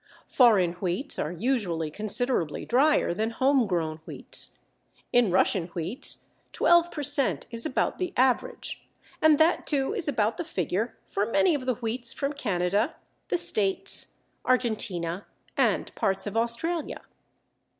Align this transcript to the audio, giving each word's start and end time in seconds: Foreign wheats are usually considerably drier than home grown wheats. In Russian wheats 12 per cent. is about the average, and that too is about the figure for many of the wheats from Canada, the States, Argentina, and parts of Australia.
Foreign 0.25 0.73
wheats 0.73 1.19
are 1.19 1.31
usually 1.31 1.91
considerably 1.91 2.65
drier 2.65 3.13
than 3.13 3.29
home 3.29 3.67
grown 3.67 3.97
wheats. 3.97 4.57
In 5.13 5.29
Russian 5.29 5.67
wheats 5.67 6.25
12 6.53 6.89
per 6.89 7.03
cent. 7.03 7.45
is 7.51 7.67
about 7.67 7.99
the 7.99 8.11
average, 8.17 8.83
and 9.21 9.37
that 9.37 9.67
too 9.67 9.93
is 9.93 10.07
about 10.07 10.37
the 10.37 10.43
figure 10.43 10.97
for 11.05 11.27
many 11.27 11.53
of 11.53 11.67
the 11.67 11.75
wheats 11.75 12.13
from 12.13 12.33
Canada, 12.33 12.95
the 13.27 13.37
States, 13.37 14.15
Argentina, 14.43 15.27
and 15.55 15.93
parts 15.93 16.25
of 16.25 16.35
Australia. 16.35 17.01